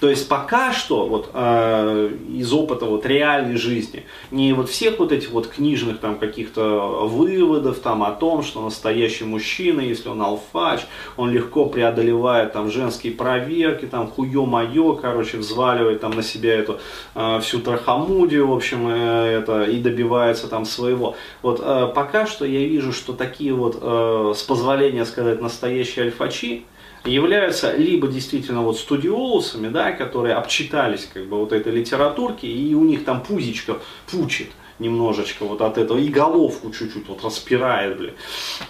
То 0.06 0.12
есть 0.12 0.30
пока 0.30 0.72
что 0.72 1.08
вот 1.08 1.32
э, 1.34 2.12
из 2.30 2.54
опыта 2.54 2.86
вот 2.86 3.08
реальной 3.08 3.56
жизни, 3.56 4.06
не 4.30 4.54
вот 4.54 4.70
всех 4.70 5.00
вот 5.00 5.12
этих 5.12 5.32
вот 5.32 5.48
книжных 5.48 5.98
там 5.98 6.20
каких-то 6.20 7.08
выводов 7.08 7.80
там 7.80 8.04
о 8.04 8.12
том, 8.12 8.44
что 8.44 8.62
настоящий 8.62 9.24
мужчина, 9.24 9.82
если 9.82 10.10
он 10.10 10.22
алфач, 10.22 10.82
он 11.18 11.32
легко 11.32 11.66
преодолевает 11.66 12.54
там 12.54 12.70
женские 12.70 13.14
проверки, 13.14 13.86
там 13.86 14.06
хуё-моё, 14.12 14.94
короче, 14.94 15.38
взваливает 15.38 16.02
там 16.02 16.12
на 16.12 16.22
себя 16.22 16.54
эту 16.54 16.80
э, 17.16 17.40
всю 17.40 17.60
трахамудию, 17.60 18.46
в 18.46 18.54
общем, 18.54 18.88
э, 18.88 19.40
это 19.40 19.64
и 19.64 19.80
добивается 19.80 20.48
там 20.48 20.66
своего. 20.66 21.16
Вот 21.42 21.60
э, 21.64 21.92
пока 21.96 22.28
что 22.28 22.46
я 22.46 22.60
вижу, 22.60 22.94
что 22.94 23.14
такие 23.14 23.56
вот, 23.56 23.80
э, 23.82 24.34
с 24.36 24.44
позволения 24.44 25.04
сказать, 25.04 25.42
настоящие 25.42 26.06
альфачи, 26.06 26.64
являются 27.06 27.76
либо 27.76 28.08
действительно 28.08 28.62
вот 28.62 28.78
студиолусами, 28.78 29.70
да, 29.70 29.92
которые 29.92 30.36
обчитались 30.36 31.10
как 31.14 31.26
бы 31.28 31.38
вот 31.38 31.54
этой 31.54 31.72
литературки, 31.72 32.46
и 32.46 32.74
у 32.74 32.84
них 32.84 33.06
там 33.06 33.22
пузичка 33.22 33.78
пучит 34.12 34.50
немножечко 34.80 35.46
вот 35.46 35.62
от 35.62 35.78
этого, 35.78 35.98
и 35.98 36.10
головку 36.10 36.72
чуть-чуть 36.72 37.08
вот 37.08 37.24
распирает, 37.24 37.98
блин. 37.98 38.14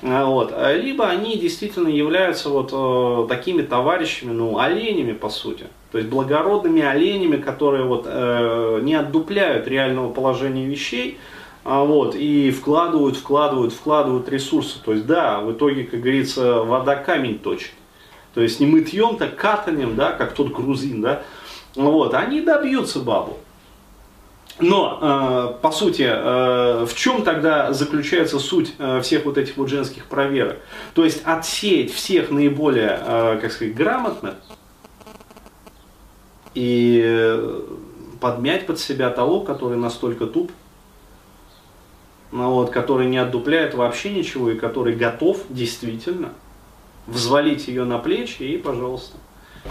А, 0.03 0.25
вот. 0.25 0.53
Либо 0.75 1.07
они 1.07 1.37
действительно 1.37 1.87
являются 1.87 2.49
вот 2.49 2.69
э, 2.71 3.27
такими 3.27 3.63
товарищами, 3.63 4.31
ну, 4.31 4.59
оленями, 4.59 5.13
по 5.13 5.29
сути. 5.29 5.65
То 5.91 5.97
есть 5.97 6.09
благородными 6.09 6.83
оленями, 6.83 7.37
которые 7.37 7.85
вот 7.85 8.05
э, 8.05 8.81
не 8.83 8.93
отдупляют 8.93 9.67
реального 9.67 10.11
положения 10.11 10.65
вещей, 10.65 11.17
а 11.63 11.83
вот, 11.83 12.13
и 12.13 12.51
вкладывают, 12.51 13.17
вкладывают, 13.17 13.73
вкладывают 13.73 14.29
ресурсы. 14.29 14.77
То 14.83 14.93
есть, 14.93 15.07
да, 15.07 15.39
в 15.39 15.53
итоге, 15.53 15.85
как 15.85 16.01
говорится, 16.01 16.61
вода 16.61 16.95
камень 16.95 17.39
точит. 17.39 17.71
То 18.35 18.41
есть 18.41 18.59
не 18.59 18.65
мытьем, 18.65 19.15
так 19.15 19.37
катанием, 19.37 19.95
да, 19.95 20.11
как 20.11 20.33
тот 20.33 20.51
грузин, 20.51 21.01
да. 21.01 21.23
Вот, 21.73 22.13
они 22.13 22.41
добьются 22.41 22.99
бабу. 22.99 23.37
Но, 24.59 24.99
э, 25.01 25.61
по 25.61 25.71
сути, 25.71 26.05
э, 26.07 26.85
в 26.85 26.93
чем 26.95 27.23
тогда 27.23 27.71
заключается 27.73 28.39
суть 28.39 28.73
э, 28.77 29.01
всех 29.01 29.25
вот 29.25 29.37
этих 29.37 29.55
вот 29.55 29.69
женских 29.69 30.05
проверок? 30.05 30.57
То 30.93 31.05
есть 31.05 31.21
отсеять 31.25 31.93
всех 31.93 32.29
наиболее, 32.29 32.99
э, 33.01 33.39
как 33.41 33.51
сказать, 33.51 33.73
грамотных 33.73 34.35
и 36.53 37.39
подмять 38.19 38.65
под 38.65 38.79
себя 38.79 39.09
того, 39.09 39.41
который 39.41 39.77
настолько 39.77 40.25
туп, 40.25 40.51
ну, 42.31 42.51
вот, 42.51 42.69
который 42.69 43.07
не 43.07 43.17
отдупляет 43.17 43.75
вообще 43.75 44.11
ничего 44.11 44.51
и 44.51 44.57
который 44.57 44.95
готов 44.95 45.39
действительно 45.49 46.33
взвалить 47.07 47.67
ее 47.67 47.83
на 47.83 47.97
плечи 47.99 48.43
и 48.43 48.57
пожалуйста. 48.57 49.17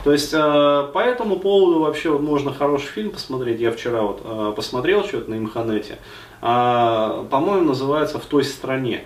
То 0.03 0.13
есть 0.13 0.33
э, 0.33 0.91
по 0.93 0.99
этому 0.99 1.39
поводу 1.39 1.81
вообще 1.81 2.19
можно 2.19 2.53
хороший 2.53 2.89
фильм 2.89 3.11
посмотреть. 3.11 3.61
Я 3.61 3.71
вчера 3.71 4.03
вот 4.03 4.21
э, 4.25 4.53
посмотрел 4.57 5.05
что-то 5.05 5.31
на 5.31 5.39
Имханете. 5.39 5.99
Э, 6.43 7.25
по-моему, 7.31 7.67
называется 7.67 8.19
«В 8.19 8.25
той 8.27 8.45
стране». 8.45 9.05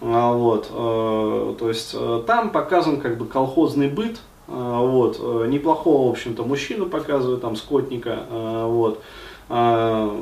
А, 0.00 0.32
вот, 0.32 0.68
э, 0.70 1.54
то 1.58 1.68
есть 1.68 1.96
там 2.26 2.50
показан 2.50 3.00
как 3.00 3.18
бы 3.18 3.26
колхозный 3.26 3.88
быт, 3.88 4.20
э, 4.46 4.52
вот, 4.52 5.18
неплохого, 5.48 6.08
в 6.08 6.10
общем-то, 6.12 6.44
мужчину 6.44 6.86
показывают, 6.86 7.40
там, 7.40 7.56
скотника, 7.56 8.24
вот, 8.30 9.02
э, 9.48 10.20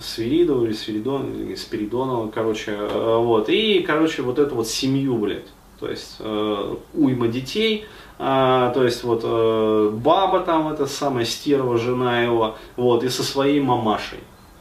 Свиридова 0.00 0.64
или 0.66 0.74
Свиридон, 0.74 1.56
Спиридонова, 1.56 2.28
короче, 2.28 2.76
вот, 2.76 3.48
и, 3.48 3.80
короче, 3.80 4.20
вот 4.20 4.38
эту 4.38 4.54
вот 4.56 4.68
семью, 4.68 5.16
блядь, 5.16 5.48
то 5.78 5.88
есть 5.88 6.16
э, 6.20 6.74
уйма 6.94 7.28
детей, 7.28 7.86
а, 8.18 8.70
то 8.70 8.84
есть 8.84 9.04
вот 9.04 9.20
э, 9.24 9.90
баба 9.92 10.40
там, 10.40 10.68
эта 10.68 10.86
самая 10.86 11.24
стерва, 11.24 11.76
жена 11.76 12.22
его, 12.22 12.56
вот, 12.76 13.04
и 13.04 13.08
со 13.08 13.22
своей 13.22 13.60
мамашей, 13.60 14.20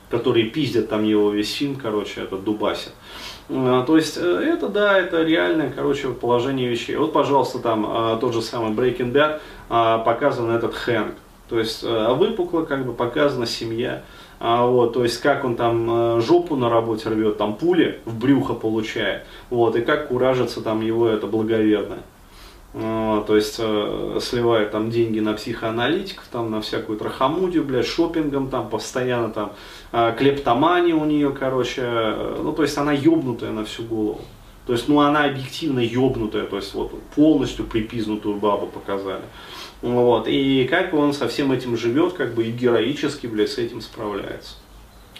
которые 0.09 0.47
пиздят 0.47 0.89
там 0.89 1.03
его 1.03 1.31
весь 1.31 1.53
фильм, 1.53 1.75
короче, 1.75 2.21
это 2.21 2.37
дубасит. 2.37 2.91
А, 3.49 3.83
то 3.85 3.95
есть 3.95 4.17
э, 4.17 4.21
это, 4.21 4.67
да, 4.67 4.97
это 4.99 5.23
реальное, 5.23 5.69
короче, 5.69 6.09
положение 6.09 6.67
вещей. 6.67 6.95
Вот, 6.95 7.13
пожалуйста, 7.13 7.59
там 7.59 7.85
а, 7.87 8.17
тот 8.17 8.33
же 8.33 8.41
самый 8.41 8.71
Breaking 8.71 9.13
Bad 9.13 9.39
а, 9.69 9.99
показан 9.99 10.49
этот 10.51 10.73
Хэнк. 10.73 11.15
То 11.47 11.59
есть 11.59 11.83
выпукло 11.83 12.63
как 12.63 12.87
бы 12.87 12.93
показана 12.93 13.45
семья. 13.45 14.03
Вот, 14.39 14.93
то 14.93 15.03
есть 15.03 15.21
как 15.21 15.45
он 15.45 15.55
там 15.55 16.21
жопу 16.21 16.55
на 16.55 16.69
работе 16.69 17.09
рвет, 17.09 17.37
там 17.37 17.55
пули 17.55 17.99
в 18.05 18.19
брюхо 18.19 18.53
получает. 18.53 19.23
Вот, 19.49 19.75
и 19.75 19.81
как 19.81 20.09
куражится 20.09 20.61
там 20.61 20.81
его 20.81 21.07
это 21.07 21.27
благоверное. 21.27 22.03
То 22.75 23.35
есть 23.37 23.55
э, 23.57 24.19
сливает 24.21 24.71
там 24.71 24.89
деньги 24.89 25.21
на 25.21 25.31
психоаналитиков, 25.31 26.25
там 26.29 26.51
на 26.51 26.59
всякую 26.59 26.99
трахамудию, 26.99 27.63
блядь, 27.63 27.85
шопингом 27.85 28.49
там 28.49 28.69
постоянно 28.69 29.29
там 29.29 29.53
э, 29.93 30.13
клептомания 30.17 30.93
у 30.93 31.05
нее, 31.05 31.31
короче, 31.31 31.83
э, 31.85 32.41
ну 32.43 32.51
то 32.51 32.63
есть 32.63 32.77
она 32.77 32.91
ебнутая 32.91 33.51
на 33.51 33.63
всю 33.63 33.83
голову. 33.83 34.19
То 34.65 34.73
есть, 34.73 34.87
ну 34.87 34.99
она 34.99 35.25
объективно 35.25 35.79
ебнутая, 35.79 36.45
то 36.45 36.55
есть 36.55 36.73
вот 36.73 36.99
полностью 37.15 37.65
припизнутую 37.65 38.37
бабу 38.37 38.67
показали. 38.67 39.23
Вот, 39.81 40.27
и 40.27 40.67
как 40.67 40.93
он 40.93 41.13
со 41.13 41.27
всем 41.27 41.51
этим 41.51 41.77
живет, 41.77 42.13
как 42.13 42.33
бы 42.33 42.45
и 42.45 42.51
героически, 42.51 43.27
блядь, 43.27 43.51
с 43.51 43.57
этим 43.57 43.81
справляется. 43.81 44.55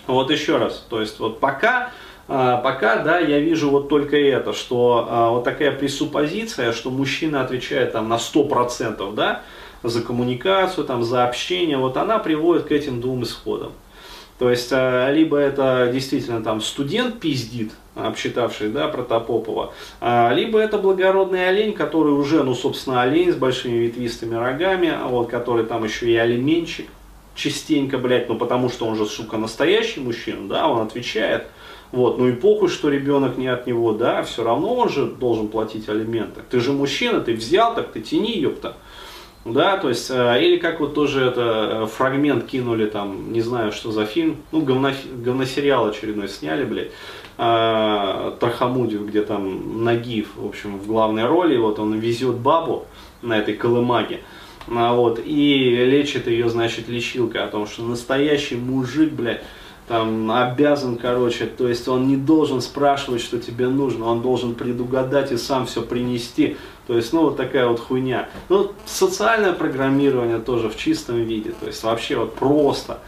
Вот 0.07 0.31
еще 0.31 0.57
раз, 0.57 0.85
то 0.89 0.99
есть 0.99 1.19
вот 1.19 1.39
пока 1.39 1.91
а, 2.27 2.57
пока, 2.57 2.97
да, 2.97 3.19
я 3.19 3.39
вижу 3.39 3.69
вот 3.69 3.87
только 3.87 4.17
это, 4.17 4.53
что 4.53 5.07
а, 5.07 5.29
вот 5.29 5.43
такая 5.43 5.71
пресуппозиция, 5.71 6.73
что 6.73 6.89
мужчина 6.89 7.41
отвечает 7.41 7.91
там 7.91 8.09
на 8.09 8.15
100%, 8.15 9.13
да, 9.13 9.43
за 9.83 10.01
коммуникацию, 10.01 10.85
там, 10.85 11.03
за 11.03 11.25
общение, 11.25 11.77
вот 11.77 11.97
она 11.97 12.17
приводит 12.17 12.65
к 12.65 12.71
этим 12.71 12.99
двум 12.99 13.23
исходам. 13.23 13.73
То 14.39 14.49
есть, 14.49 14.69
а, 14.71 15.11
либо 15.11 15.37
это 15.37 15.89
действительно 15.93 16.43
там 16.43 16.61
студент 16.61 17.19
пиздит, 17.19 17.71
обсчитавший, 17.95 18.69
да, 18.69 18.89
Протопопова, 18.89 19.73
либо 20.01 20.59
это 20.59 20.77
благородный 20.77 21.47
олень, 21.47 21.71
который 21.71 22.11
уже, 22.11 22.43
ну, 22.43 22.53
собственно, 22.53 23.01
олень 23.01 23.31
с 23.31 23.35
большими 23.35 23.77
ветвистыми 23.77 24.35
рогами, 24.35 24.93
вот, 25.05 25.29
который 25.29 25.65
там 25.65 25.85
еще 25.85 26.11
и 26.11 26.15
алименщик, 26.17 26.87
частенько, 27.35 27.97
блядь, 27.97 28.27
ну, 28.27 28.35
потому 28.37 28.69
что 28.69 28.85
он 28.85 28.97
же, 28.97 29.05
сука, 29.05 29.37
настоящий 29.37 30.01
мужчина, 30.01 30.49
да, 30.49 30.67
он 30.67 30.81
отвечает, 30.81 31.47
вот, 31.91 32.17
ну 32.17 32.27
и 32.27 32.33
похуй, 32.33 32.67
что 32.67 32.89
ребенок 32.89 33.37
не 33.37 33.47
от 33.47 33.67
него, 33.67 33.93
да, 33.93 34.23
все 34.23 34.43
равно 34.43 34.73
он 34.73 34.89
же 34.89 35.05
должен 35.05 35.47
платить 35.47 35.87
алименты. 35.87 36.41
Ты 36.49 36.59
же 36.59 36.73
мужчина, 36.73 37.21
ты 37.21 37.33
взял, 37.33 37.75
так 37.75 37.93
ты 37.93 38.01
тяни, 38.01 38.37
ёпта. 38.37 38.75
Да, 39.45 39.77
то 39.77 39.89
есть, 39.89 40.09
э, 40.09 40.43
или 40.43 40.57
как 40.57 40.79
вот 40.79 40.95
тоже 40.95 41.23
это 41.23 41.83
э, 41.83 41.85
фрагмент 41.85 42.47
кинули 42.47 42.87
там, 42.87 43.31
не 43.31 43.41
знаю, 43.41 43.71
что 43.71 43.91
за 43.91 44.05
фильм, 44.05 44.37
ну, 44.51 44.61
говно, 44.61 44.89
говносериал 45.23 45.85
очередной 45.85 46.29
сняли, 46.29 46.65
блядь, 46.65 46.89
э, 47.37 48.31
Тархамудию, 48.39 49.05
где 49.05 49.21
там 49.21 49.83
Нагиев, 49.83 50.29
в 50.35 50.47
общем, 50.47 50.79
в 50.79 50.87
главной 50.87 51.27
роли, 51.27 51.57
вот 51.57 51.77
он 51.77 51.93
везет 51.99 52.37
бабу 52.37 52.87
на 53.21 53.37
этой 53.37 53.53
колымаге, 53.53 54.21
а, 54.67 54.95
вот, 54.95 55.21
и 55.23 55.75
лечит 55.85 56.25
ее, 56.25 56.49
значит, 56.49 56.89
лечилкой 56.89 57.43
о 57.43 57.47
том, 57.47 57.67
что 57.67 57.83
настоящий 57.83 58.55
мужик, 58.55 59.13
блядь, 59.13 59.43
там 59.87 60.31
обязан, 60.31 60.95
короче, 60.95 61.45
то 61.45 61.67
есть 61.67 61.87
он 61.87 62.07
не 62.07 62.17
должен 62.17 62.61
спрашивать, 62.61 63.21
что 63.21 63.37
тебе 63.37 63.67
нужно, 63.67 64.05
он 64.05 64.23
должен 64.23 64.55
предугадать 64.55 65.31
и 65.31 65.37
сам 65.37 65.67
все 65.67 65.83
принести. 65.83 66.57
То 66.87 66.95
есть, 66.95 67.13
ну, 67.13 67.21
вот 67.21 67.37
такая 67.37 67.67
вот 67.67 67.79
хуйня. 67.79 68.29
Ну, 68.49 68.71
социальное 68.85 69.53
программирование 69.53 70.39
тоже 70.39 70.69
в 70.69 70.77
чистом 70.77 71.23
виде, 71.23 71.51
то 71.59 71.67
есть 71.67 71.83
вообще 71.83 72.17
вот 72.17 72.35
просто. 72.35 72.99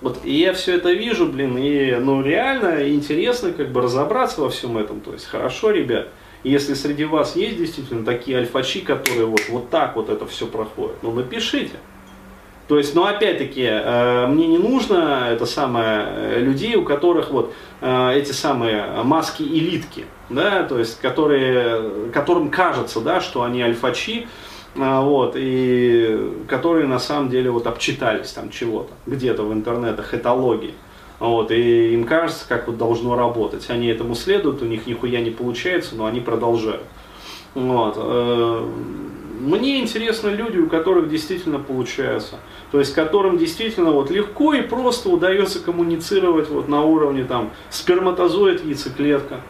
Вот 0.00 0.20
и 0.24 0.34
я 0.34 0.52
все 0.52 0.76
это 0.76 0.92
вижу, 0.92 1.26
блин, 1.26 1.56
и 1.56 1.96
ну 1.96 2.22
реально 2.22 2.88
интересно 2.90 3.52
как 3.52 3.72
бы 3.72 3.80
разобраться 3.80 4.42
во 4.42 4.50
всем 4.50 4.76
этом. 4.76 5.00
То 5.00 5.12
есть 5.12 5.24
хорошо, 5.24 5.70
ребят, 5.70 6.08
если 6.44 6.74
среди 6.74 7.04
вас 7.04 7.34
есть 7.34 7.56
действительно 7.56 8.04
такие 8.04 8.38
альфачи, 8.38 8.80
которые 8.80 9.26
вот, 9.26 9.40
вот 9.48 9.70
так 9.70 9.96
вот 9.96 10.10
это 10.10 10.26
все 10.26 10.46
проходят, 10.46 10.96
ну 11.02 11.12
напишите. 11.12 11.76
То 12.68 12.78
есть, 12.78 12.96
ну 12.96 13.04
опять-таки, 13.04 13.64
э, 13.64 14.26
мне 14.26 14.48
не 14.48 14.58
нужно 14.58 15.28
это 15.30 15.46
самое 15.46 16.04
э, 16.06 16.40
людей, 16.40 16.74
у 16.74 16.84
которых 16.84 17.30
вот 17.30 17.52
э, 17.80 18.12
эти 18.16 18.32
самые 18.32 19.02
маски 19.04 19.42
элитки, 19.42 20.04
да, 20.30 20.64
то 20.64 20.78
есть, 20.78 21.00
которые, 21.00 22.10
которым 22.12 22.50
кажется, 22.50 23.00
да, 23.00 23.20
что 23.20 23.42
они 23.42 23.62
альфачи, 23.62 24.26
вот, 24.74 25.34
и 25.36 26.44
которые 26.48 26.86
на 26.86 26.98
самом 26.98 27.30
деле 27.30 27.50
вот 27.50 27.66
обчитались 27.66 28.32
там 28.32 28.50
чего-то, 28.50 28.92
где-то 29.06 29.42
в 29.44 29.52
интернетах, 29.52 30.12
этологии. 30.12 30.74
Вот, 31.18 31.50
и 31.50 31.94
им 31.94 32.04
кажется, 32.04 32.44
как 32.46 32.66
вот 32.66 32.76
должно 32.76 33.16
работать. 33.16 33.70
Они 33.70 33.86
этому 33.86 34.14
следуют, 34.14 34.60
у 34.60 34.66
них 34.66 34.86
нихуя 34.86 35.22
не 35.22 35.30
получается, 35.30 35.94
но 35.96 36.04
они 36.04 36.20
продолжают. 36.20 36.82
Вот. 37.54 37.96
Мне 39.38 39.80
интересны 39.80 40.30
люди, 40.30 40.58
у 40.58 40.68
которых 40.68 41.08
действительно 41.08 41.58
получается. 41.58 42.36
То 42.72 42.78
есть 42.78 42.94
которым 42.94 43.38
действительно 43.38 43.90
вот 43.90 44.10
легко 44.10 44.54
и 44.54 44.62
просто 44.62 45.08
удается 45.08 45.60
коммуницировать 45.60 46.48
вот 46.48 46.68
на 46.68 46.82
уровне 46.82 47.24
там 47.24 47.50
сперматозоид, 47.70 48.64
яйцеклетка. 48.64 49.40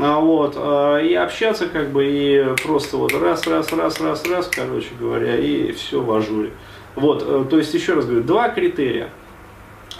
А 0.00 0.20
вот, 0.20 0.54
а, 0.56 0.98
и 0.98 1.14
общаться 1.14 1.66
как 1.66 1.90
бы 1.90 2.04
и 2.06 2.54
просто 2.62 2.96
вот 2.96 3.12
раз, 3.14 3.46
раз, 3.46 3.72
раз, 3.72 4.00
раз, 4.00 4.26
раз, 4.26 4.50
короче 4.52 4.90
говоря, 4.98 5.36
и 5.36 5.72
все 5.72 6.00
в 6.00 6.12
ажуре. 6.12 6.52
Вот, 6.94 7.24
э, 7.26 7.44
то 7.48 7.58
есть 7.58 7.72
еще 7.74 7.94
раз 7.94 8.06
говорю, 8.06 8.22
два 8.22 8.48
критерия. 8.48 9.10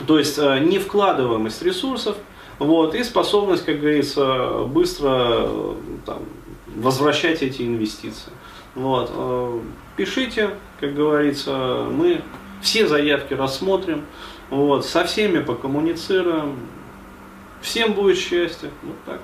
То 0.07 0.19
есть 0.19 0.39
э, 0.39 0.59
невкладываемость 0.61 1.63
ресурсов, 1.63 2.17
вот, 2.59 2.95
и 2.95 3.03
способность, 3.05 3.65
как 3.65 3.81
говорится, 3.81 4.65
быстро 4.67 5.09
э, 5.11 5.75
там, 6.07 6.19
возвращать 6.77 7.43
эти 7.43 7.63
инвестиции. 7.63 8.33
Вот. 8.75 9.11
Э, 9.13 9.61
пишите, 9.97 10.51
как 10.81 10.95
говорится, 10.95 11.87
мы 11.91 12.23
все 12.61 12.87
заявки 12.87 13.35
рассмотрим, 13.35 14.05
вот, 14.51 14.87
со 14.87 15.05
всеми 15.05 15.41
покоммуницируем. 15.41 16.57
Всем 17.61 17.93
будет 17.93 18.17
счастье. 18.19 18.71
Вот 18.83 18.97
так. 19.05 19.21